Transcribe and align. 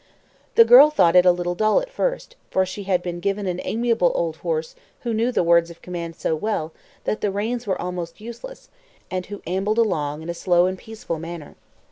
The 0.55 0.65
girl 0.65 0.89
thought 0.89 1.15
it 1.15 1.27
a 1.27 1.31
little 1.31 1.53
dull 1.53 1.79
at 1.79 1.91
first, 1.91 2.35
for 2.49 2.65
she 2.65 2.85
had 2.85 3.03
been 3.03 3.19
given 3.19 3.45
an 3.45 3.61
amiable 3.63 4.11
old 4.15 4.37
horse 4.37 4.73
who 5.01 5.13
knew 5.13 5.31
the 5.31 5.43
words 5.43 5.69
of 5.69 5.83
command 5.83 6.15
so 6.15 6.35
well 6.35 6.73
that 7.03 7.21
the 7.21 7.29
reins 7.29 7.67
were 7.67 7.79
almost 7.79 8.19
useless, 8.19 8.69
and 9.11 9.27
who 9.27 9.43
ambled 9.45 9.77
along 9.77 10.23
in 10.23 10.29
a 10.29 10.33
slow 10.33 10.65
and 10.65 10.79
peaceful 10.79 11.19
manner. 11.19 11.53